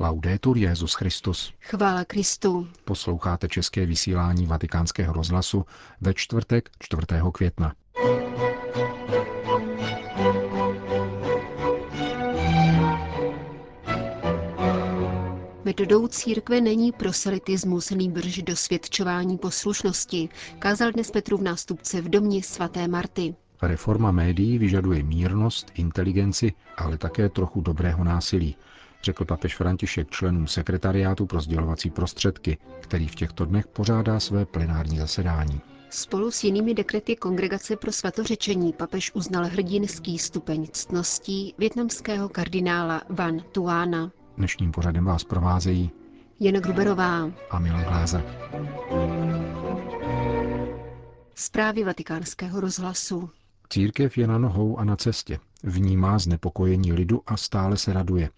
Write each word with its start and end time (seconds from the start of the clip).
Laudetur 0.00 0.56
Jezus 0.58 0.94
Christus. 0.94 1.52
Chvála 1.60 2.04
Kristu. 2.04 2.68
Posloucháte 2.84 3.48
české 3.48 3.86
vysílání 3.86 4.46
Vatikánského 4.46 5.12
rozhlasu 5.12 5.64
ve 6.00 6.14
čtvrtek 6.14 6.70
4. 6.78 7.02
května. 7.32 7.74
Metodou 15.64 16.08
církve 16.08 16.60
není 16.60 16.92
proselitismus, 16.92 17.90
nýbrž 17.90 18.42
dosvědčování 18.42 19.38
poslušnosti, 19.38 20.28
kázal 20.58 20.92
dnes 20.92 21.10
Petru 21.10 21.36
v 21.36 21.42
nástupce 21.42 22.00
v 22.00 22.08
domě 22.08 22.42
svaté 22.42 22.88
Marty. 22.88 23.34
Reforma 23.62 24.12
médií 24.12 24.58
vyžaduje 24.58 25.02
mírnost, 25.02 25.70
inteligenci, 25.74 26.52
ale 26.76 26.98
také 26.98 27.28
trochu 27.28 27.60
dobrého 27.60 28.04
násilí, 28.04 28.56
řekl 29.02 29.24
papež 29.24 29.56
František 29.56 30.10
členům 30.10 30.46
sekretariátu 30.46 31.26
pro 31.26 31.40
sdělovací 31.40 31.90
prostředky, 31.90 32.58
který 32.80 33.08
v 33.08 33.14
těchto 33.14 33.44
dnech 33.44 33.66
pořádá 33.66 34.20
své 34.20 34.46
plenární 34.46 34.98
zasedání. 34.98 35.60
Spolu 35.90 36.30
s 36.30 36.44
jinými 36.44 36.74
dekrety 36.74 37.16
Kongregace 37.16 37.76
pro 37.76 37.92
svatořečení 37.92 38.72
papež 38.72 39.10
uznal 39.14 39.44
hrdinský 39.44 40.18
stupeň 40.18 40.66
ctností 40.72 41.54
větnamského 41.58 42.28
kardinála 42.28 43.02
Van 43.08 43.40
Tuána. 43.52 44.10
Dnešním 44.36 44.72
pořadem 44.72 45.04
vás 45.04 45.24
provázejí 45.24 45.90
Jana 46.40 46.60
Gruberová 46.60 47.30
a 47.50 47.58
Milan 47.58 47.84
Glázer. 47.84 48.24
Zprávy 51.34 51.84
vatikánského 51.84 52.60
rozhlasu. 52.60 53.30
Církev 53.68 54.18
je 54.18 54.26
na 54.26 54.38
nohou 54.38 54.78
a 54.78 54.84
na 54.84 54.96
cestě. 54.96 55.38
Vnímá 55.62 56.18
znepokojení 56.18 56.92
lidu 56.92 57.22
a 57.26 57.36
stále 57.36 57.76
se 57.76 57.92
raduje. 57.92 58.30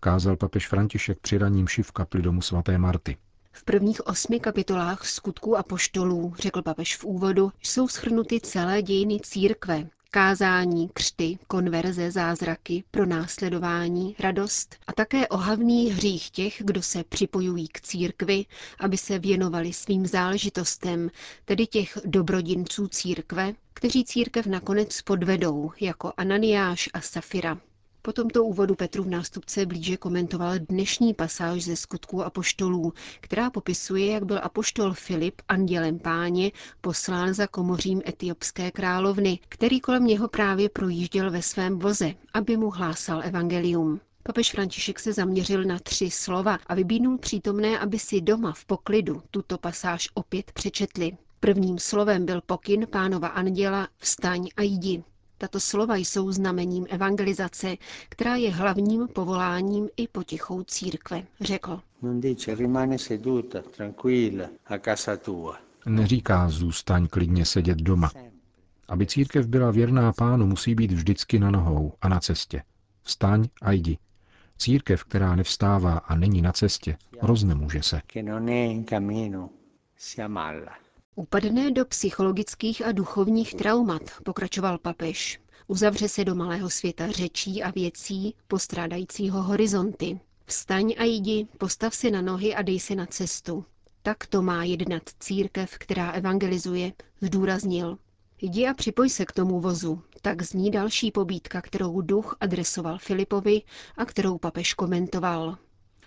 Kázal 0.00 0.36
papež 0.36 0.68
František 0.68 1.18
při 1.20 1.38
raním 1.38 1.66
v 1.82 1.92
kapli 1.92 2.22
domu 2.22 2.42
svaté 2.42 2.78
Marty. 2.78 3.16
V 3.52 3.64
prvních 3.64 4.06
osmi 4.06 4.40
kapitolách 4.40 5.06
skutků 5.06 5.56
a 5.56 5.62
poštolů, 5.62 6.34
řekl 6.38 6.62
papež 6.62 6.96
v 6.96 7.04
úvodu, 7.04 7.52
jsou 7.62 7.88
schrnuty 7.88 8.40
celé 8.40 8.82
dějiny 8.82 9.20
církve, 9.22 9.88
kázání, 10.10 10.90
křty, 10.94 11.38
konverze, 11.46 12.10
zázraky, 12.10 12.84
pro 12.90 13.06
následování, 13.06 14.16
radost 14.18 14.76
a 14.86 14.92
také 14.92 15.28
ohavný 15.28 15.90
hřích 15.90 16.30
těch, 16.30 16.62
kdo 16.64 16.82
se 16.82 17.04
připojují 17.04 17.68
k 17.68 17.80
církvi, 17.80 18.44
aby 18.80 18.96
se 18.98 19.18
věnovali 19.18 19.72
svým 19.72 20.06
záležitostem, 20.06 21.10
tedy 21.44 21.66
těch 21.66 21.98
dobrodinců 22.04 22.88
církve, 22.88 23.52
kteří 23.74 24.04
církev 24.04 24.46
nakonec 24.46 25.02
podvedou, 25.02 25.72
jako 25.80 26.12
Ananiáš 26.16 26.90
a 26.94 27.00
Safira. 27.00 27.58
Po 28.06 28.12
tomto 28.12 28.44
úvodu 28.44 28.74
Petru 28.74 29.02
v 29.02 29.08
nástupce 29.08 29.66
blíže 29.66 29.96
komentoval 29.96 30.58
dnešní 30.58 31.14
pasáž 31.14 31.64
ze 31.64 31.76
skutků 31.76 32.22
apoštolů, 32.22 32.92
která 33.20 33.50
popisuje, 33.50 34.06
jak 34.06 34.24
byl 34.24 34.40
apoštol 34.42 34.92
Filip 34.94 35.42
andělem 35.48 35.98
páně 35.98 36.52
poslán 36.80 37.34
za 37.34 37.46
komořím 37.46 38.02
etiopské 38.08 38.70
královny, 38.70 39.38
který 39.48 39.80
kolem 39.80 40.04
něho 40.04 40.28
právě 40.28 40.68
projížděl 40.68 41.30
ve 41.30 41.42
svém 41.42 41.78
voze, 41.78 42.14
aby 42.34 42.56
mu 42.56 42.70
hlásal 42.70 43.22
evangelium. 43.24 44.00
Papež 44.22 44.50
František 44.50 44.98
se 44.98 45.12
zaměřil 45.12 45.64
na 45.64 45.78
tři 45.78 46.10
slova 46.10 46.58
a 46.66 46.74
vybídnul 46.74 47.18
přítomné, 47.18 47.78
aby 47.78 47.98
si 47.98 48.20
doma 48.20 48.52
v 48.52 48.64
poklidu 48.64 49.22
tuto 49.30 49.58
pasáž 49.58 50.08
opět 50.14 50.52
přečetli. 50.52 51.16
Prvním 51.40 51.78
slovem 51.78 52.26
byl 52.26 52.40
pokyn 52.46 52.86
pánova 52.90 53.28
anděla 53.28 53.88
Vstaň 53.98 54.48
a 54.56 54.62
jdi. 54.62 55.04
Tato 55.38 55.60
slova 55.60 55.96
jsou 55.96 56.32
znamením 56.32 56.86
evangelizace, 56.90 57.76
která 58.08 58.34
je 58.36 58.50
hlavním 58.52 59.08
povoláním 59.08 59.88
i 59.96 60.08
potichou 60.08 60.62
církve, 60.62 61.22
řekl. 61.40 61.80
Neříká 65.86 66.48
zůstaň 66.48 67.06
klidně 67.06 67.44
sedět 67.44 67.78
doma. 67.78 68.10
Aby 68.88 69.06
církev 69.06 69.46
byla 69.46 69.70
věrná 69.70 70.12
pánu, 70.12 70.46
musí 70.46 70.74
být 70.74 70.92
vždycky 70.92 71.38
na 71.38 71.50
nohou 71.50 71.92
a 72.00 72.08
na 72.08 72.20
cestě. 72.20 72.62
Vstaň 73.02 73.48
a 73.62 73.72
jdi. 73.72 73.98
Církev, 74.58 75.04
která 75.04 75.36
nevstává 75.36 75.98
a 75.98 76.14
není 76.14 76.42
na 76.42 76.52
cestě, 76.52 76.96
roznemůže 77.22 77.82
se. 77.82 78.00
Upadne 81.18 81.70
do 81.70 81.84
psychologických 81.84 82.86
a 82.86 82.92
duchovních 82.92 83.54
traumat, 83.54 84.02
pokračoval 84.24 84.78
papež. 84.78 85.40
Uzavře 85.66 86.08
se 86.08 86.24
do 86.24 86.34
malého 86.34 86.70
světa 86.70 87.10
řečí 87.10 87.62
a 87.62 87.70
věcí, 87.70 88.34
postrádajícího 88.48 89.42
horizonty. 89.42 90.20
Vstaň 90.46 90.94
a 90.98 91.04
jdi, 91.04 91.46
postav 91.58 91.94
si 91.94 92.10
na 92.10 92.20
nohy 92.22 92.54
a 92.54 92.62
dej 92.62 92.80
se 92.80 92.94
na 92.94 93.06
cestu. 93.06 93.64
Tak 94.02 94.26
to 94.26 94.42
má 94.42 94.64
jednat 94.64 95.02
církev, 95.20 95.78
která 95.78 96.10
evangelizuje, 96.10 96.92
zdůraznil. 97.20 97.98
Jdi 98.42 98.66
a 98.66 98.74
připoj 98.74 99.10
se 99.10 99.24
k 99.24 99.32
tomu 99.32 99.60
vozu. 99.60 100.02
Tak 100.22 100.42
zní 100.42 100.70
další 100.70 101.10
pobídka, 101.10 101.60
kterou 101.62 102.00
duch 102.00 102.36
adresoval 102.40 102.98
Filipovi 102.98 103.62
a 103.96 104.04
kterou 104.04 104.38
papež 104.38 104.74
komentoval. 104.74 105.58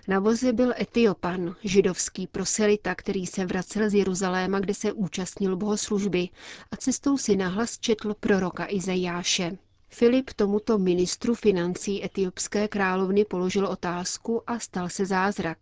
Na 0.09 0.19
voze 0.19 0.53
byl 0.53 0.73
Etiopan, 0.81 1.55
židovský 1.63 2.27
proselita, 2.27 2.95
který 2.95 3.25
se 3.25 3.45
vracel 3.45 3.89
z 3.89 3.93
Jeruzaléma, 3.93 4.59
kde 4.59 4.73
se 4.73 4.93
účastnil 4.93 5.55
bohoslužby 5.55 6.29
a 6.71 6.75
cestou 6.75 7.17
si 7.17 7.35
nahlas 7.35 7.79
četl 7.79 8.13
proroka 8.19 8.65
Izajáše. 8.69 9.57
Filip 9.89 10.33
tomuto 10.33 10.77
ministru 10.77 11.35
financí 11.35 12.05
etiopské 12.05 12.67
královny 12.67 13.25
položil 13.25 13.67
otázku 13.67 14.41
a 14.49 14.59
stal 14.59 14.89
se 14.89 15.05
zázrak. 15.05 15.57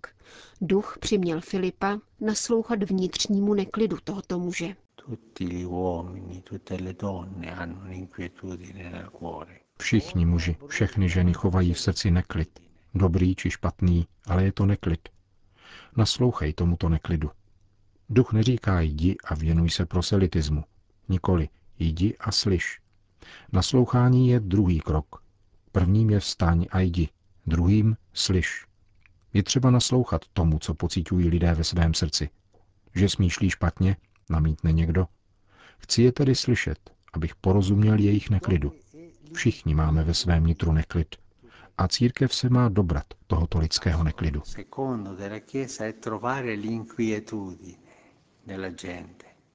Duch 0.61 0.97
přiměl 0.99 1.41
Filipa 1.41 1.99
naslouchat 2.21 2.83
vnitřnímu 2.83 3.53
neklidu 3.53 3.97
tohoto 4.03 4.39
muže. 4.39 4.75
Všichni 9.79 10.25
muži, 10.25 10.55
všechny 10.67 11.09
ženy 11.09 11.33
chovají 11.33 11.73
v 11.73 11.79
srdci 11.79 12.11
neklid 12.11 12.66
dobrý 12.97 13.35
či 13.35 13.49
špatný, 13.49 14.07
ale 14.25 14.43
je 14.43 14.51
to 14.51 14.65
neklid. 14.65 15.09
Naslouchej 15.97 16.53
tomuto 16.53 16.89
neklidu. 16.89 17.31
Duch 18.09 18.33
neříká 18.33 18.81
jdi 18.81 19.17
a 19.25 19.35
věnuj 19.35 19.69
se 19.69 19.85
proselitismu. 19.85 20.63
Nikoli 21.09 21.49
jdi 21.79 22.17
a 22.19 22.31
slyš. 22.31 22.81
Naslouchání 23.51 24.29
je 24.29 24.39
druhý 24.39 24.79
krok. 24.79 25.23
Prvním 25.71 26.09
je 26.09 26.19
vstaň 26.19 26.65
a 26.71 26.79
jdi, 26.79 27.09
druhým 27.45 27.97
slyš. 28.13 28.65
Je 29.33 29.43
třeba 29.43 29.71
naslouchat 29.71 30.21
tomu, 30.33 30.59
co 30.59 30.73
pocitují 30.73 31.29
lidé 31.29 31.53
ve 31.53 31.63
svém 31.63 31.93
srdci. 31.93 32.29
Že 32.95 33.09
smýšlí 33.09 33.49
špatně, 33.49 33.97
namítne 34.29 34.71
někdo. 34.71 35.07
Chci 35.77 36.01
je 36.01 36.11
tedy 36.11 36.35
slyšet, 36.35 36.91
abych 37.13 37.35
porozuměl 37.35 37.99
jejich 37.99 38.29
neklidu. 38.29 38.73
Všichni 39.33 39.75
máme 39.75 40.03
ve 40.03 40.13
svém 40.13 40.45
nitru 40.45 40.71
neklid 40.71 41.15
a 41.77 41.87
církev 41.87 42.35
se 42.35 42.49
má 42.49 42.69
dobrat 42.69 43.05
tohoto 43.27 43.59
lidského 43.59 44.03
neklidu. 44.03 44.41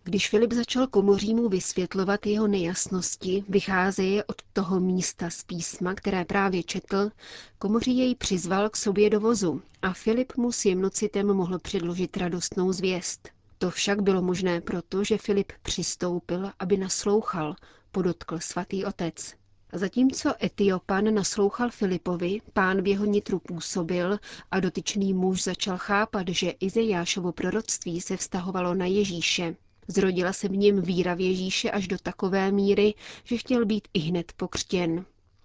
Když 0.05 0.28
Filip 0.28 0.53
začal 0.53 0.87
komořímu 0.87 1.49
vysvětlovat 1.49 2.27
jeho 2.27 2.47
nejasnosti, 2.47 3.44
vycházeje 3.49 4.25
od 4.25 4.43
toho 4.53 4.81
místa 4.81 5.31
z 5.31 5.44
písma, 5.44 5.94
které 5.94 6.25
právě 6.25 6.62
četl, 6.62 7.11
komoří 7.59 7.99
jej 7.99 8.15
přizval 8.15 8.71
k 8.71 8.77
sobě 8.77 9.11
do 9.11 9.21
vozu 9.21 9.62
a 9.82 9.93
Filip 9.93 10.32
mu 10.37 10.53
s 10.53 10.65
jemnocitem 10.65 11.27
mohl 11.27 11.59
předložit 11.59 12.16
radostnou 12.16 12.72
zvěst. 12.72 13.28
To 13.59 13.71
však 13.71 14.03
bylo 14.03 14.22
možné 14.22 14.61
proto, 14.61 15.05
že 15.05 15.19
Filip 15.19 15.53
přistoupil, 15.62 16.50
aby 16.59 16.77
naslouchal, 16.77 17.55
podotkl 17.93 18.38
svatý 18.38 18.84
otec. 18.84 19.34
Zatímco 19.75 20.34
Etiopan 20.44 21.15
naslouchal 21.15 21.71
Filipovi, 21.71 22.41
pán 22.53 22.83
v 22.83 22.87
jeho 22.87 23.05
nitru 23.05 23.38
působil 23.38 24.19
a 24.50 24.60
dotyčný 24.60 25.14
muž 25.14 25.43
začal 25.43 25.79
chápat, 25.79 26.29
že 26.29 26.50
Izejášovo 26.50 27.32
proroctví 27.32 28.00
se 28.00 28.17
vztahovalo 28.17 28.75
na 28.75 28.87
Ježíše. 28.87 29.56
Zrodila 29.88 30.32
se 30.32 30.49
v 30.49 30.56
něm 30.56 30.82
víra 30.82 31.14
v 31.14 31.20
Ježíše 31.20 31.70
až 31.70 31.88
do 31.88 31.99
takové 32.02 32.52
míry, 32.52 32.94
že 33.25 33.37
chtěl 33.37 33.67
být 33.67 33.88
i 33.94 33.99
hned 33.99 34.32
pokřtěn. 34.37 35.05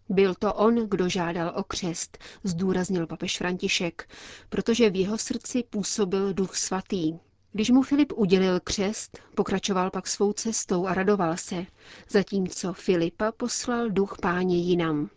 Byl 0.09 0.35
to 0.35 0.53
on, 0.53 0.89
kdo 0.89 1.09
žádal 1.09 1.53
o 1.55 1.63
křest, 1.63 2.17
zdůraznil 2.43 3.07
papež 3.07 3.37
František, 3.37 4.09
protože 4.49 4.89
v 4.89 4.95
jeho 4.95 5.17
srdci 5.17 5.63
působil 5.69 6.33
duch 6.33 6.55
svatý. 6.55 7.13
Když 7.51 7.69
mu 7.69 7.81
Filip 7.81 8.13
udělil 8.15 8.59
křest, 8.59 9.17
pokračoval 9.35 9.91
pak 9.91 10.07
svou 10.07 10.33
cestou 10.33 10.87
a 10.87 10.93
radoval 10.93 11.37
se, 11.37 11.65
zatímco 12.09 12.73
Filipa 12.73 13.31
poslal 13.31 13.89
duch 13.89 14.17
páně 14.21 14.57
jinam. 14.57 15.09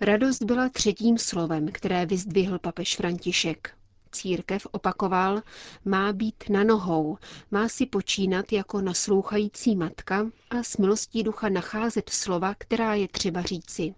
Radost 0.00 0.42
byla 0.42 0.68
třetím 0.68 1.18
slovem, 1.18 1.68
které 1.72 2.06
vyzdvihl 2.06 2.58
papež 2.58 2.96
František. 2.96 3.70
Církev 4.12 4.66
opakoval, 4.70 5.42
má 5.84 6.12
být 6.12 6.44
na 6.50 6.64
nohou, 6.64 7.18
má 7.50 7.68
si 7.68 7.86
počínat 7.86 8.52
jako 8.52 8.80
naslouchající 8.80 9.76
matka 9.76 10.26
a 10.50 10.62
s 10.62 10.76
milostí 10.76 11.22
ducha 11.22 11.48
nacházet 11.48 12.10
slova, 12.10 12.54
která 12.58 12.94
je 12.94 13.08
třeba 13.08 13.42
říci. 13.42 13.94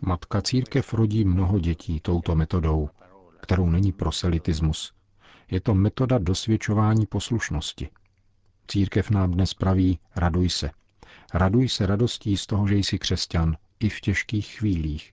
Matka 0.00 0.42
církev 0.42 0.94
rodí 0.94 1.24
mnoho 1.24 1.58
dětí 1.58 2.00
touto 2.00 2.34
metodou, 2.34 2.88
kterou 3.40 3.70
není 3.70 3.92
proselitismus. 3.92 4.92
Je 5.50 5.60
to 5.60 5.74
metoda 5.74 6.18
dosvědčování 6.18 7.06
poslušnosti. 7.06 7.88
Církev 8.68 9.10
nám 9.10 9.30
dnes 9.30 9.54
praví, 9.54 9.98
raduj 10.16 10.48
se. 10.48 10.70
Raduj 11.34 11.68
se 11.68 11.86
radostí 11.86 12.36
z 12.36 12.46
toho, 12.46 12.68
že 12.68 12.76
jsi 12.76 12.98
křesťan, 12.98 13.56
i 13.80 13.88
v 13.88 14.00
těžkých 14.00 14.46
chvílích. 14.46 15.12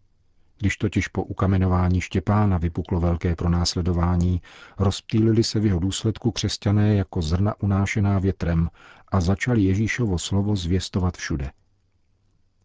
Když 0.58 0.78
totiž 0.78 1.08
po 1.08 1.24
ukamenování 1.24 2.02
Štěpána 2.02 2.58
vypuklo 2.58 3.00
velké 3.00 3.36
pronásledování, 3.36 4.42
rozptýlili 4.80 5.44
se 5.44 5.60
v 5.60 5.66
jeho 5.66 5.80
důsledku 5.80 6.32
křesťané 6.32 6.96
jako 6.96 7.22
zrna 7.22 7.56
unášená 7.62 8.20
větrem 8.20 8.70
a 9.08 9.22
začali 9.22 9.64
Ježíšovo 9.64 10.20
slovo 10.20 10.56
zvěstovat 10.56 11.18
všude. 11.18 11.52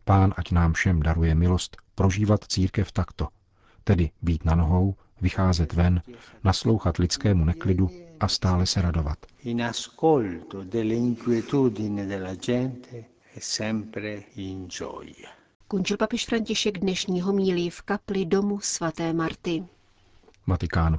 Pán 0.06 0.34
ať 0.36 0.50
nám 0.50 0.72
všem 0.72 1.02
daruje 1.02 1.34
milost 1.34 1.76
prožívat 1.94 2.44
církev 2.44 2.92
takto, 2.92 3.28
tedy 3.84 4.10
být 4.22 4.44
na 4.44 4.54
nohou, 4.54 4.94
vycházet 5.20 5.72
ven, 5.72 6.02
naslouchat 6.44 6.98
lidskému 6.98 7.44
neklidu 7.44 7.90
a 8.20 8.28
stále 8.28 8.66
se 8.66 8.82
radovat. 8.82 9.18
In 9.44 9.62
ascolto 9.62 10.64
delle 10.64 10.94
inquietudini 10.94 12.06
della 12.06 12.34
gente 12.34 13.04
sempre 13.40 14.22
in 14.36 14.66
gioia. 14.68 15.30
Končil 15.68 15.96
papež 15.96 16.26
František 16.26 16.78
dnešního 16.78 17.32
mílí 17.32 17.70
v 17.70 17.82
kapli 17.82 18.26
domu 18.26 18.60
svaté 18.60 19.12
Marty. 19.12 19.64
Vatikán. 20.46 20.98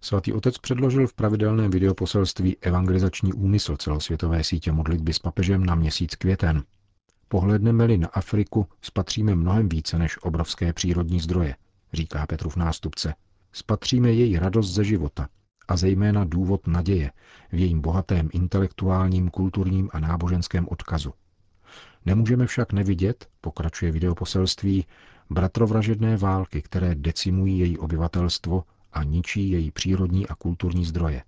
Svatý 0.00 0.32
otec 0.32 0.58
předložil 0.58 1.06
v 1.06 1.14
pravidelném 1.14 1.70
videoposelství 1.70 2.56
evangelizační 2.60 3.32
úmysl 3.32 3.76
celosvětové 3.76 4.44
sítě 4.44 4.72
modlitby 4.72 5.12
s 5.12 5.18
papežem 5.18 5.66
na 5.66 5.74
měsíc 5.74 6.14
květen. 6.14 6.64
Pohledneme-li 7.32 7.98
na 7.98 8.08
Afriku, 8.08 8.66
spatříme 8.82 9.34
mnohem 9.34 9.68
více 9.68 9.98
než 9.98 10.18
obrovské 10.22 10.72
přírodní 10.72 11.20
zdroje, 11.20 11.56
říká 11.92 12.26
Petrův 12.26 12.56
nástupce. 12.56 13.14
Spatříme 13.52 14.12
její 14.12 14.38
radost 14.38 14.72
ze 14.72 14.84
života 14.84 15.28
a 15.68 15.76
zejména 15.76 16.24
důvod 16.24 16.66
naděje 16.66 17.12
v 17.52 17.58
jejím 17.58 17.80
bohatém 17.80 18.28
intelektuálním, 18.32 19.28
kulturním 19.30 19.90
a 19.92 20.00
náboženském 20.00 20.68
odkazu. 20.68 21.12
Nemůžeme 22.06 22.46
však 22.46 22.72
nevidět, 22.72 23.28
pokračuje 23.40 23.92
videoposelství, 23.92 24.86
bratrovražedné 25.30 26.16
války, 26.16 26.62
které 26.62 26.94
decimují 26.94 27.58
její 27.58 27.78
obyvatelstvo 27.78 28.64
a 28.92 29.02
ničí 29.02 29.50
její 29.50 29.70
přírodní 29.70 30.26
a 30.26 30.34
kulturní 30.34 30.84
zdroje. 30.84 31.22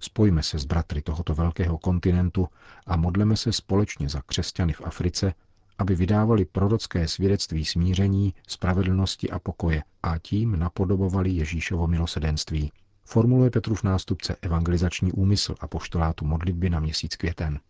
Spojme 0.00 0.42
se 0.42 0.58
s 0.58 0.64
bratry 0.64 1.02
tohoto 1.02 1.34
velkého 1.34 1.78
kontinentu 1.78 2.48
a 2.86 2.96
modleme 2.96 3.36
se 3.36 3.52
společně 3.52 4.08
za 4.08 4.22
křesťany 4.26 4.72
v 4.72 4.80
Africe, 4.84 5.34
aby 5.78 5.94
vydávali 5.94 6.44
prorocké 6.44 7.08
svědectví 7.08 7.64
smíření, 7.64 8.34
spravedlnosti 8.48 9.30
a 9.30 9.38
pokoje 9.38 9.82
a 10.02 10.18
tím 10.18 10.58
napodobovali 10.58 11.30
Ježíšovo 11.30 11.86
milosedenství. 11.86 12.72
Formuluje 13.04 13.50
Petrův 13.50 13.82
nástupce 13.82 14.36
evangelizační 14.42 15.12
úmysl 15.12 15.54
a 15.60 15.68
poštolátu 15.68 16.24
modlitby 16.24 16.70
na 16.70 16.80
měsíc 16.80 17.16
květen. 17.16 17.60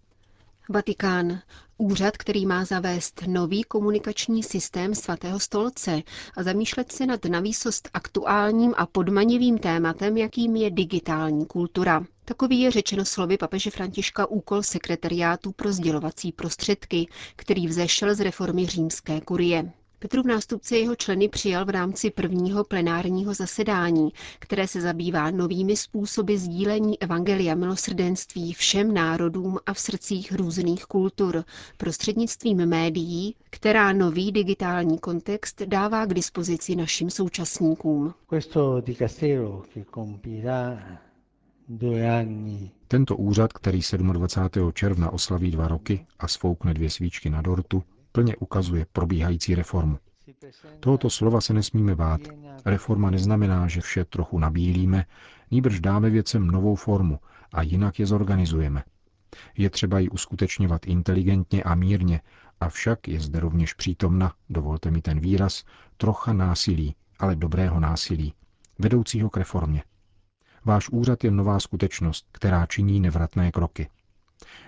Vatikán. 0.70 1.40
Úřad, 1.78 2.16
který 2.16 2.46
má 2.46 2.64
zavést 2.64 3.22
nový 3.26 3.62
komunikační 3.62 4.42
systém 4.42 4.94
svatého 4.94 5.40
stolce 5.40 6.02
a 6.36 6.42
zamýšlet 6.42 6.92
se 6.92 7.06
nad 7.06 7.24
navýsost 7.24 7.88
aktuálním 7.94 8.74
a 8.76 8.86
podmanivým 8.86 9.58
tématem, 9.58 10.16
jakým 10.16 10.56
je 10.56 10.70
digitální 10.70 11.46
kultura. 11.46 12.04
Takový 12.24 12.60
je 12.60 12.70
řečeno 12.70 13.04
slovy 13.04 13.38
papeže 13.38 13.70
Františka 13.70 14.26
úkol 14.26 14.62
sekretariátu 14.62 15.52
pro 15.52 15.72
sdělovací 15.72 16.32
prostředky, 16.32 17.08
který 17.36 17.66
vzešel 17.66 18.14
z 18.14 18.20
reformy 18.20 18.66
římské 18.66 19.20
kurie. 19.20 19.72
Petrův 20.00 20.26
nástupce 20.26 20.76
jeho 20.76 20.96
členy 20.96 21.28
přijal 21.28 21.64
v 21.64 21.70
rámci 21.70 22.10
prvního 22.10 22.64
plenárního 22.64 23.34
zasedání, 23.34 24.10
které 24.38 24.68
se 24.68 24.80
zabývá 24.80 25.30
novými 25.30 25.76
způsoby 25.76 26.36
sdílení 26.36 27.02
evangelia 27.02 27.54
milosrdenství 27.54 28.52
všem 28.54 28.94
národům 28.94 29.58
a 29.66 29.74
v 29.74 29.80
srdcích 29.80 30.32
různých 30.32 30.84
kultur 30.84 31.44
prostřednictvím 31.76 32.66
médií, 32.66 33.34
která 33.50 33.92
nový 33.92 34.32
digitální 34.32 34.98
kontext 34.98 35.62
dává 35.62 36.06
k 36.06 36.14
dispozici 36.14 36.76
našim 36.76 37.10
současníkům. 37.10 38.14
Tento 42.88 43.16
úřad, 43.16 43.52
který 43.52 43.80
27. 44.12 44.72
června 44.72 45.10
oslaví 45.12 45.50
dva 45.50 45.68
roky 45.68 46.06
a 46.18 46.28
svoukne 46.28 46.74
dvě 46.74 46.90
svíčky 46.90 47.30
na 47.30 47.42
dortu, 47.42 47.82
plně 48.12 48.36
ukazuje 48.36 48.86
probíhající 48.92 49.54
reformu. 49.54 49.98
Tohoto 50.80 51.10
slova 51.10 51.40
se 51.40 51.54
nesmíme 51.54 51.94
bát. 51.94 52.20
Reforma 52.64 53.10
neznamená, 53.10 53.68
že 53.68 53.80
vše 53.80 54.04
trochu 54.04 54.38
nabílíme, 54.38 55.04
nýbrž 55.50 55.80
dáme 55.80 56.10
věcem 56.10 56.46
novou 56.46 56.74
formu 56.74 57.18
a 57.52 57.62
jinak 57.62 57.98
je 57.98 58.06
zorganizujeme. 58.06 58.84
Je 59.56 59.70
třeba 59.70 59.98
ji 59.98 60.08
uskutečňovat 60.08 60.86
inteligentně 60.86 61.62
a 61.62 61.74
mírně, 61.74 62.20
avšak 62.60 63.08
je 63.08 63.20
zde 63.20 63.40
rovněž 63.40 63.74
přítomna, 63.74 64.34
dovolte 64.50 64.90
mi 64.90 65.02
ten 65.02 65.20
výraz, 65.20 65.64
trocha 65.96 66.32
násilí, 66.32 66.94
ale 67.18 67.36
dobrého 67.36 67.80
násilí, 67.80 68.34
vedoucího 68.78 69.30
k 69.30 69.36
reformě. 69.36 69.82
Váš 70.64 70.88
úřad 70.88 71.24
je 71.24 71.30
nová 71.30 71.60
skutečnost, 71.60 72.26
která 72.32 72.66
činí 72.66 73.00
nevratné 73.00 73.52
kroky. 73.52 73.88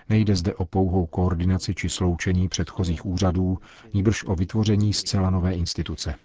Nejde 0.09 0.35
zde 0.35 0.55
o 0.55 0.65
pouhou 0.65 1.05
koordinaci 1.05 1.75
či 1.75 1.89
sloučení 1.89 2.47
předchozích 2.49 3.05
úřadů, 3.05 3.57
níbrž 3.93 4.23
o 4.23 4.35
vytvoření 4.35 4.93
zcela 4.93 5.29
nové 5.29 5.53
instituce. 5.53 6.15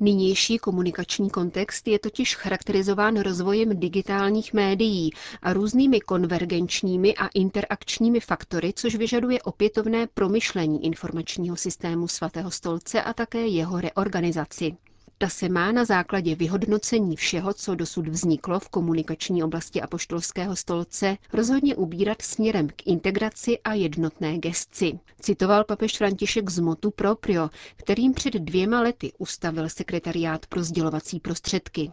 Nynější 0.00 0.58
komunikační 0.58 1.30
kontext 1.30 1.88
je 1.88 1.98
totiž 1.98 2.36
charakterizován 2.36 3.16
rozvojem 3.20 3.80
digitálních 3.80 4.52
médií 4.54 5.10
a 5.42 5.52
různými 5.52 6.00
konvergenčními 6.00 7.14
a 7.16 7.26
interakčními 7.34 8.20
faktory, 8.20 8.72
což 8.76 8.94
vyžaduje 8.94 9.42
opětovné 9.42 10.06
promyšlení 10.14 10.84
informačního 10.84 11.56
systému 11.56 12.08
svatého 12.08 12.50
stolce 12.50 13.02
a 13.02 13.12
také 13.12 13.46
jeho 13.46 13.80
reorganizaci. 13.80 14.76
Ta 15.18 15.28
se 15.28 15.48
má 15.48 15.72
na 15.72 15.84
základě 15.84 16.34
vyhodnocení 16.34 17.16
všeho, 17.16 17.54
co 17.54 17.74
dosud 17.74 18.08
vzniklo 18.08 18.60
v 18.60 18.68
komunikační 18.68 19.42
oblasti 19.44 19.82
apoštolského 19.82 20.56
stolce, 20.56 21.16
rozhodně 21.32 21.76
ubírat 21.76 22.22
směrem 22.22 22.68
k 22.68 22.86
integraci 22.86 23.58
a 23.58 23.74
jednotné 23.74 24.38
gesci. 24.38 24.98
Citoval 25.20 25.64
papež 25.64 25.96
František 25.98 26.50
z 26.50 26.58
motu 26.58 26.90
proprio, 26.90 27.50
kterým 27.76 28.12
před 28.14 28.34
dvěma 28.34 28.80
lety 28.80 29.12
ustavil 29.18 29.68
sekretariát 29.68 30.46
pro 30.46 30.62
sdělovací 30.62 31.20
prostředky. 31.20 31.92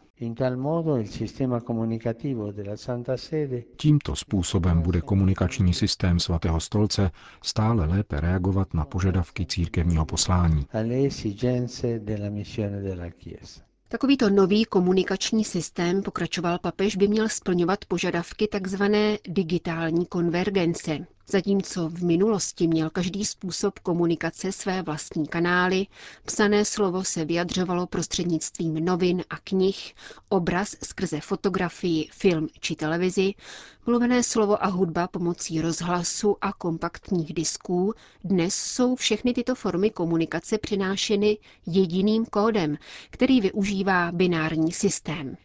Tímto 3.77 4.15
způsobem 4.15 4.81
bude 4.81 5.01
komunikační 5.01 5.74
systém 5.74 6.19
svatého 6.19 6.59
stolce 6.59 7.12
stále 7.43 7.86
lépe 7.86 8.19
reagovat 8.21 8.74
na 8.74 8.86
požadavky 8.86 9.45
církevního 9.45 10.05
poslání. 10.05 10.65
Takovýto 13.88 14.29
nový 14.29 14.65
komunikační 14.65 15.43
systém, 15.46 16.03
pokračoval 16.03 16.60
papež, 16.60 16.96
by 16.96 17.08
měl 17.08 17.29
splňovat 17.29 17.86
požadavky 17.86 18.48
tzv. 18.48 18.84
digitální 19.27 20.05
konvergence. 20.05 21.08
Zatímco 21.27 21.89
v 21.89 22.03
minulosti 22.03 22.68
měl 22.68 22.89
každý 22.89 23.25
způsob 23.25 23.80
komunikace 23.80 24.51
své 24.51 24.82
vlastní 24.82 25.27
kanály, 25.27 25.88
psané 26.25 26.65
slovo 26.65 27.03
se 27.03 27.25
vyjadřovalo 27.25 27.88
prostřednictvím 27.88 28.74
novin 28.86 29.24
a 29.30 29.38
knih, 29.44 29.94
obraz 30.30 30.75
skrze 30.84 31.20
fotografii, 31.22 32.08
film 32.12 32.48
či 32.60 32.75
televizi, 32.75 33.34
mluvené 33.86 34.24
slovo 34.24 34.63
a 34.63 34.68
hudba 34.68 35.08
pomocí 35.08 35.62
rozhlasu 35.62 36.38
a 36.42 36.53
kompaktních 36.53 37.34
disků, 37.34 37.94
dnes 38.24 38.56
jsou 38.56 38.96
všechny 38.96 39.34
tyto 39.34 39.56
formy 39.56 39.89
komunikace 39.89 40.58
přinášeny 40.58 41.38
jediným 41.65 42.25
kódem, 42.25 42.77
který 43.10 43.42
využívá 43.42 44.12
binární 44.12 44.72
systém. 44.72 45.38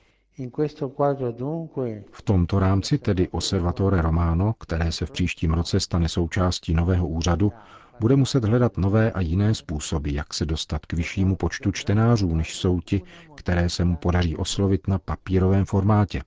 V 2.13 2.23
tomto 2.23 2.59
rámci 2.59 2.99
tedy 2.99 3.29
Osservatore 3.29 4.03
Romano, 4.03 4.53
které 4.53 4.93
se 4.93 5.07
v 5.07 5.11
příštím 5.11 5.53
roce 5.53 5.81
stane 5.81 6.09
součástí 6.09 6.75
nového 6.75 7.09
úřadu, 7.09 7.53
bude 8.01 8.17
muset 8.17 8.45
hledat 8.45 8.77
nové 8.77 9.13
a 9.13 9.21
jiné 9.21 9.55
způsoby, 9.55 10.11
jak 10.15 10.35
se 10.35 10.47
dostat 10.47 10.87
k 10.87 10.93
vyššímu 10.93 11.37
počtu 11.37 11.73
čtenářů, 11.73 12.35
než 12.35 12.57
jsou 12.57 12.81
ti, 12.81 13.03
které 13.35 13.69
se 13.71 13.85
mu 13.85 13.97
podaří 13.97 14.37
oslovit 14.37 14.89
na 14.89 14.99
papírovém 14.99 15.65
formátě. 15.65 16.23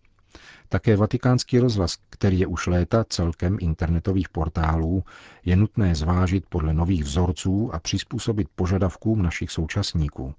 Také 0.69 0.95
vatikánský 0.97 1.59
rozhlas, 1.59 1.97
který 2.09 2.39
je 2.39 2.47
už 2.47 2.67
léta 2.67 3.03
celkem 3.03 3.57
internetových 3.61 4.29
portálů, 4.29 5.03
je 5.45 5.55
nutné 5.55 5.95
zvážit 5.95 6.45
podle 6.49 6.73
nových 6.73 7.03
vzorců 7.03 7.73
a 7.73 7.79
přizpůsobit 7.79 8.47
požadavkům 8.55 9.21
našich 9.21 9.51
současníků. 9.51 10.33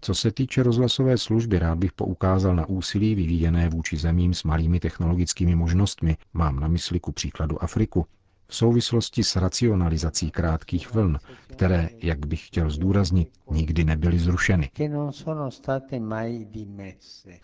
Co 0.00 0.14
se 0.14 0.32
týče 0.32 0.62
rozhlasové 0.62 1.18
služby, 1.18 1.58
rád 1.58 1.78
bych 1.78 1.92
poukázal 1.92 2.56
na 2.56 2.66
úsilí 2.68 3.14
vyvíjené 3.14 3.68
vůči 3.68 3.96
zemím 3.96 4.34
s 4.34 4.44
malými 4.44 4.80
technologickými 4.80 5.54
možnostmi, 5.54 6.16
mám 6.32 6.60
na 6.60 6.68
mysli 6.68 7.00
ku 7.00 7.12
příkladu 7.12 7.62
Afriku, 7.62 8.06
v 8.48 8.56
souvislosti 8.56 9.24
s 9.24 9.36
racionalizací 9.36 10.30
krátkých 10.30 10.94
vln, 10.94 11.18
které, 11.46 11.88
jak 11.98 12.26
bych 12.26 12.46
chtěl 12.46 12.70
zdůraznit, 12.70 13.28
nikdy 13.50 13.84
nebyly 13.84 14.18
zrušeny. 14.18 14.70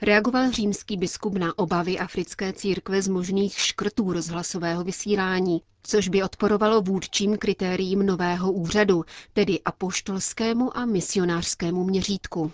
Reagoval 0.02 0.50
římský 0.50 0.96
biskup 0.96 1.38
na 1.38 1.58
obavy 1.58 1.98
africké 1.98 2.52
církve 2.52 3.02
z 3.02 3.08
možných 3.08 3.58
škrtů 3.58 4.12
rozhlasového 4.12 4.84
vysílání, 4.84 5.60
což 5.82 6.08
by 6.08 6.22
odporovalo 6.22 6.82
vůdčím 6.82 7.38
kritériím 7.38 8.06
nového 8.06 8.52
úřadu, 8.52 9.04
tedy 9.32 9.60
apoštolskému 9.64 10.76
a 10.76 10.84
misionářskému 10.86 11.84
měřítku. 11.84 12.52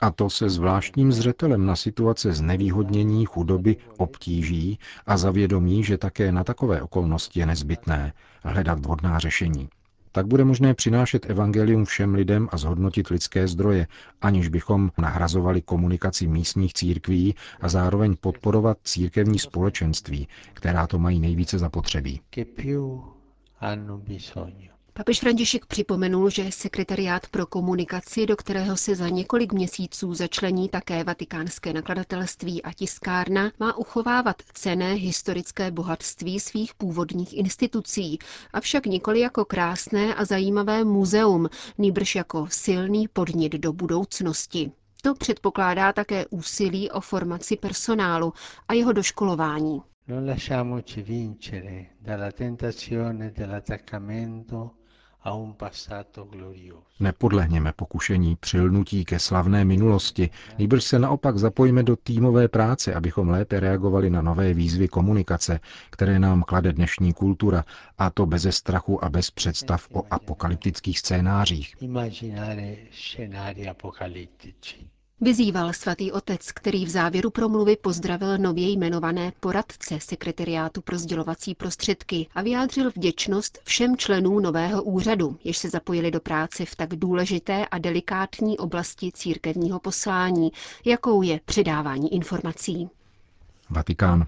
A 0.00 0.10
to 0.10 0.30
se 0.30 0.50
zvláštním 0.50 1.12
zřetelem 1.12 1.66
na 1.66 1.76
situace 1.76 2.32
znevýhodnění, 2.32 3.24
chudoby, 3.26 3.76
obtíží 3.96 4.78
a 5.06 5.16
zavědomí, 5.16 5.84
že 5.84 5.98
také 5.98 6.32
na 6.32 6.44
takové 6.44 6.82
okolnosti 6.82 7.40
je 7.40 7.46
nezbytné 7.46 8.12
hledat 8.44 8.78
vhodná 8.78 9.18
řešení. 9.18 9.68
Tak 10.14 10.26
bude 10.26 10.44
možné 10.44 10.74
přinášet 10.74 11.30
evangelium 11.30 11.84
všem 11.84 12.14
lidem 12.14 12.48
a 12.52 12.56
zhodnotit 12.56 13.08
lidské 13.08 13.48
zdroje, 13.48 13.86
aniž 14.22 14.48
bychom 14.48 14.90
nahrazovali 14.98 15.62
komunikaci 15.62 16.26
místních 16.26 16.74
církví 16.74 17.34
a 17.60 17.68
zároveň 17.68 18.16
podporovat 18.20 18.78
církevní 18.84 19.38
společenství, 19.38 20.28
která 20.52 20.86
to 20.86 20.98
mají 20.98 21.20
nejvíce 21.20 21.58
zapotřebí. 21.58 22.20
Papež 24.96 25.20
František 25.20 25.66
připomenul, 25.66 26.30
že 26.30 26.52
sekretariát 26.52 27.26
pro 27.28 27.46
komunikaci, 27.46 28.26
do 28.26 28.36
kterého 28.36 28.76
se 28.76 28.94
za 28.94 29.08
několik 29.08 29.52
měsíců 29.52 30.14
začlení 30.14 30.68
také 30.68 31.04
vatikánské 31.04 31.72
nakladatelství 31.72 32.62
a 32.62 32.72
tiskárna, 32.72 33.52
má 33.60 33.76
uchovávat 33.76 34.36
cené 34.52 34.92
historické 34.92 35.70
bohatství 35.70 36.40
svých 36.40 36.74
původních 36.74 37.36
institucí, 37.36 38.18
avšak 38.52 38.86
nikoli 38.86 39.20
jako 39.20 39.44
krásné 39.44 40.14
a 40.14 40.24
zajímavé 40.24 40.84
muzeum, 40.84 41.48
nýbrž 41.78 42.14
jako 42.14 42.46
silný 42.50 43.08
podnět 43.08 43.52
do 43.52 43.72
budoucnosti. 43.72 44.72
To 45.02 45.14
předpokládá 45.14 45.92
také 45.92 46.26
úsilí 46.26 46.90
o 46.90 47.00
formaci 47.00 47.56
personálu 47.56 48.32
a 48.68 48.72
jeho 48.74 48.92
doškolování. 48.92 49.82
Non 50.08 50.28
lasciamoci 50.28 51.02
vincere 51.02 51.86
dalla 52.00 52.32
tentazione 52.32 53.30
dell'attaccamento 53.30 54.70
Nepodlehněme 57.00 57.72
pokušení 57.76 58.36
přilnutí 58.36 59.04
ke 59.04 59.18
slavné 59.18 59.64
minulosti, 59.64 60.30
nýbrž 60.58 60.84
se 60.84 60.98
naopak 60.98 61.38
zapojíme 61.38 61.82
do 61.82 61.96
týmové 61.96 62.48
práce, 62.48 62.94
abychom 62.94 63.28
lépe 63.28 63.60
reagovali 63.60 64.10
na 64.10 64.22
nové 64.22 64.54
výzvy 64.54 64.88
komunikace, 64.88 65.60
které 65.90 66.18
nám 66.18 66.42
klade 66.42 66.72
dnešní 66.72 67.12
kultura, 67.12 67.64
a 67.98 68.10
to 68.10 68.26
beze 68.26 68.52
strachu 68.52 69.04
a 69.04 69.08
bez 69.08 69.30
představ 69.30 69.88
o 69.92 70.02
apokalyptických 70.10 70.98
scénářích. 70.98 71.76
Vyzýval 75.20 75.72
svatý 75.72 76.12
otec, 76.12 76.52
který 76.52 76.84
v 76.84 76.88
závěru 76.88 77.30
promluvy 77.30 77.76
pozdravil 77.76 78.38
nově 78.38 78.70
jmenované 78.70 79.32
poradce 79.40 80.00
sekretariátu 80.00 80.80
pro 80.82 80.98
sdělovací 80.98 81.54
prostředky 81.54 82.26
a 82.34 82.42
vyjádřil 82.42 82.90
vděčnost 82.90 83.58
všem 83.64 83.96
členům 83.96 84.42
nového 84.42 84.82
úřadu, 84.82 85.38
jež 85.44 85.56
se 85.58 85.70
zapojili 85.70 86.10
do 86.10 86.20
práce 86.20 86.64
v 86.64 86.76
tak 86.76 86.88
důležité 86.94 87.66
a 87.66 87.78
delikátní 87.78 88.58
oblasti 88.58 89.10
církevního 89.14 89.80
poslání, 89.80 90.50
jakou 90.84 91.22
je 91.22 91.40
předávání 91.44 92.14
informací. 92.14 92.88
Vatikán. 93.70 94.26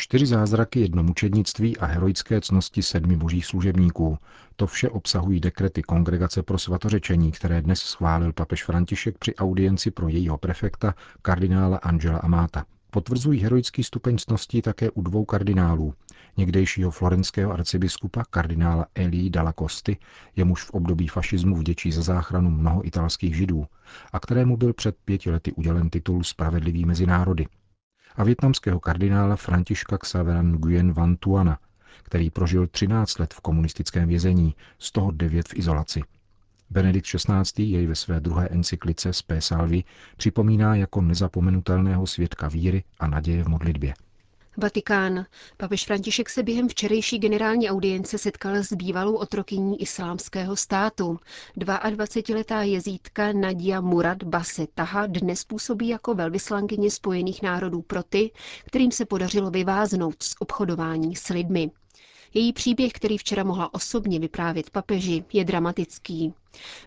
Čtyři 0.00 0.26
zázraky, 0.26 0.80
jedno 0.80 1.02
mučednictví 1.02 1.76
a 1.76 1.86
heroické 1.86 2.40
cnosti 2.40 2.82
sedmi 2.82 3.16
božích 3.16 3.46
služebníků. 3.46 4.18
To 4.56 4.66
vše 4.66 4.88
obsahují 4.88 5.40
dekrety 5.40 5.82
Kongregace 5.82 6.42
pro 6.42 6.58
svatořečení, 6.58 7.32
které 7.32 7.62
dnes 7.62 7.78
schválil 7.78 8.32
papež 8.32 8.64
František 8.64 9.18
při 9.18 9.34
audienci 9.34 9.90
pro 9.90 10.08
jejího 10.08 10.38
prefekta, 10.38 10.94
kardinála 11.22 11.76
Angela 11.76 12.18
Amata. 12.18 12.64
Potvrzují 12.90 13.40
heroický 13.40 13.84
stupeň 13.84 14.18
cností 14.18 14.62
také 14.62 14.90
u 14.90 15.02
dvou 15.02 15.24
kardinálů. 15.24 15.94
Někdejšího 16.36 16.90
florenského 16.90 17.52
arcibiskupa 17.52 18.24
kardinála 18.30 18.86
Elí 18.94 19.30
Dalla 19.30 19.52
Costi, 19.52 19.96
jemuž 20.36 20.64
v 20.64 20.70
období 20.70 21.08
fašismu 21.08 21.56
vděčí 21.56 21.92
za 21.92 22.02
záchranu 22.02 22.50
mnoho 22.50 22.86
italských 22.86 23.36
židů 23.36 23.66
a 24.12 24.20
kterému 24.20 24.56
byl 24.56 24.72
před 24.72 24.96
pěti 25.04 25.30
lety 25.30 25.52
udělen 25.52 25.90
titul 25.90 26.24
Spravedlivý 26.24 26.84
mezi 26.84 27.06
národy 27.06 27.46
a 28.18 28.24
větnamského 28.24 28.80
kardinála 28.80 29.36
Františka 29.36 29.98
Xaveran 29.98 30.52
Nguyen 30.52 30.92
Van 30.92 31.16
Tuana, 31.16 31.58
který 32.02 32.30
prožil 32.30 32.66
13 32.66 33.18
let 33.18 33.34
v 33.34 33.40
komunistickém 33.40 34.08
vězení, 34.08 34.54
z 34.78 34.92
toho 34.92 35.10
9 35.10 35.48
v 35.48 35.54
izolaci. 35.54 36.02
Benedikt 36.70 37.06
XVI. 37.06 37.62
jej 37.62 37.86
ve 37.86 37.94
své 37.94 38.20
druhé 38.20 38.48
encyklice 38.48 39.12
Spé 39.12 39.40
Salvi 39.40 39.84
připomíná 40.16 40.74
jako 40.74 41.00
nezapomenutelného 41.00 42.06
svědka 42.06 42.48
víry 42.48 42.84
a 43.00 43.06
naděje 43.06 43.44
v 43.44 43.48
modlitbě. 43.48 43.94
Vatikán. 44.60 45.26
Papež 45.56 45.84
František 45.86 46.30
se 46.30 46.42
během 46.42 46.68
včerejší 46.68 47.18
generální 47.18 47.70
audience 47.70 48.18
setkal 48.18 48.54
s 48.56 48.72
bývalou 48.72 49.14
otrokyní 49.14 49.82
islámského 49.82 50.56
státu. 50.56 51.18
22-letá 51.56 52.62
jezídka 52.62 53.32
Nadia 53.32 53.80
Murad 53.80 54.22
Base 54.22 54.66
Taha 54.74 55.06
dnes 55.06 55.44
působí 55.44 55.88
jako 55.88 56.14
velvyslankyně 56.14 56.90
Spojených 56.90 57.42
národů 57.42 57.82
pro 57.82 58.02
ty, 58.02 58.30
kterým 58.66 58.90
se 58.90 59.04
podařilo 59.06 59.50
vyváznout 59.50 60.22
z 60.22 60.34
obchodování 60.38 61.16
s 61.16 61.28
lidmi. 61.28 61.70
Její 62.34 62.52
příběh, 62.52 62.92
který 62.92 63.18
včera 63.18 63.44
mohla 63.44 63.74
osobně 63.74 64.18
vyprávět 64.18 64.70
papeži, 64.70 65.24
je 65.32 65.44
dramatický. 65.44 66.34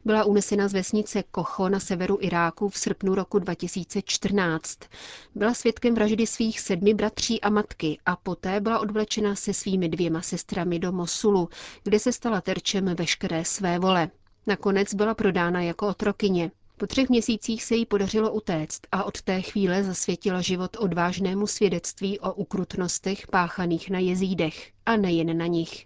Byla 0.05 0.23
unesena 0.23 0.67
z 0.67 0.73
vesnice 0.73 1.23
Kocho 1.31 1.69
na 1.69 1.79
severu 1.79 2.17
Iráku 2.21 2.69
v 2.69 2.77
srpnu 2.77 3.15
roku 3.15 3.39
2014. 3.39 4.79
Byla 5.35 5.53
svědkem 5.53 5.95
vraždy 5.95 6.27
svých 6.27 6.59
sedmi 6.59 6.93
bratří 6.93 7.41
a 7.41 7.49
matky 7.49 7.99
a 8.05 8.15
poté 8.15 8.59
byla 8.59 8.79
odvlečena 8.79 9.35
se 9.35 9.53
svými 9.53 9.89
dvěma 9.89 10.21
sestrami 10.21 10.79
do 10.79 10.91
Mosulu, 10.91 11.49
kde 11.83 11.99
se 11.99 12.11
stala 12.11 12.41
terčem 12.41 12.95
veškeré 12.95 13.45
své 13.45 13.79
vole. 13.79 14.09
Nakonec 14.47 14.93
byla 14.93 15.13
prodána 15.13 15.61
jako 15.61 15.87
otrokyně. 15.87 16.51
Po 16.81 16.87
třech 16.87 17.09
měsících 17.09 17.63
se 17.63 17.75
jí 17.75 17.85
podařilo 17.85 18.31
utéct 18.31 18.87
a 18.91 19.03
od 19.03 19.21
té 19.21 19.41
chvíle 19.41 19.83
zasvětila 19.83 20.41
život 20.41 20.77
odvážnému 20.79 21.47
svědectví 21.47 22.19
o 22.19 22.33
ukrutnostech 22.33 23.27
páchaných 23.27 23.89
na 23.89 23.99
jezídech. 23.99 24.71
A 24.85 24.95
nejen 24.95 25.37
na 25.37 25.47
nich. 25.47 25.85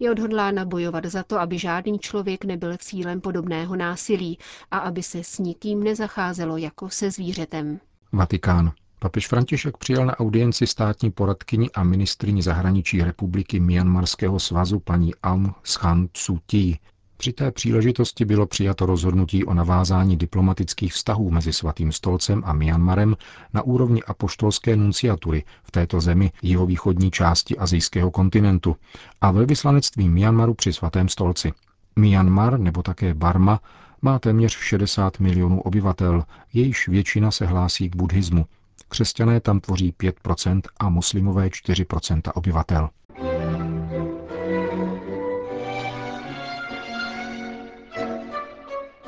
Je 0.00 0.10
odhodlána 0.10 0.64
bojovat 0.64 1.04
za 1.04 1.22
to, 1.22 1.38
aby 1.38 1.58
žádný 1.58 1.98
člověk 1.98 2.44
nebyl 2.44 2.76
cílem 2.76 3.20
podobného 3.20 3.76
násilí 3.76 4.38
a 4.70 4.78
aby 4.78 5.02
se 5.02 5.24
s 5.24 5.38
nikým 5.38 5.82
nezacházelo 5.82 6.56
jako 6.56 6.90
se 6.90 7.10
zvířetem. 7.10 7.80
Vatikán. 8.12 8.72
Papež 8.98 9.28
František 9.28 9.76
přijal 9.76 10.06
na 10.06 10.20
audienci 10.20 10.66
státní 10.66 11.10
poradkyni 11.10 11.70
a 11.70 11.82
ministrině 11.84 12.42
zahraničí 12.42 13.02
republiky 13.02 13.60
Myanmarského 13.60 14.40
svazu 14.40 14.80
paní 14.80 15.14
Aung 15.14 15.54
San 15.62 16.08
Suu 16.16 16.38
Kyi 16.46 16.78
při 17.16 17.32
té 17.32 17.50
příležitosti 17.50 18.24
bylo 18.24 18.46
přijato 18.46 18.86
rozhodnutí 18.86 19.44
o 19.44 19.54
navázání 19.54 20.16
diplomatických 20.16 20.92
vztahů 20.92 21.30
mezi 21.30 21.52
Svatým 21.52 21.92
stolcem 21.92 22.42
a 22.46 22.52
Myanmarem 22.52 23.16
na 23.52 23.62
úrovni 23.62 24.02
apoštolské 24.02 24.76
nunciatury 24.76 25.44
v 25.62 25.70
této 25.70 26.00
zemi 26.00 26.32
jihovýchodní 26.42 27.10
části 27.10 27.58
azijského 27.58 28.10
kontinentu 28.10 28.76
a 29.20 29.30
velvyslanectví 29.30 30.08
Myanmaru 30.08 30.54
při 30.54 30.72
Svatém 30.72 31.08
stolci. 31.08 31.52
Myanmar 31.96 32.60
nebo 32.60 32.82
také 32.82 33.14
Barma 33.14 33.60
má 34.02 34.18
téměř 34.18 34.56
60 34.56 35.20
milionů 35.20 35.60
obyvatel, 35.60 36.24
jejíž 36.52 36.88
většina 36.88 37.30
se 37.30 37.46
hlásí 37.46 37.90
k 37.90 37.96
buddhismu. 37.96 38.46
Křesťané 38.88 39.40
tam 39.40 39.60
tvoří 39.60 39.92
5% 39.92 40.60
a 40.80 40.88
muslimové 40.88 41.48
4% 41.48 42.20
obyvatel. 42.34 42.88